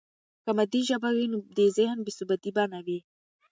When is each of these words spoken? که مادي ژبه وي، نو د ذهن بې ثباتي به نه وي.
که 0.43 0.51
مادي 0.57 0.81
ژبه 0.89 1.09
وي، 1.15 1.25
نو 1.33 1.37
د 1.57 1.59
ذهن 1.77 1.97
بې 2.05 2.11
ثباتي 2.17 2.51
به 2.55 2.63
نه 2.73 2.79
وي. 2.85 2.99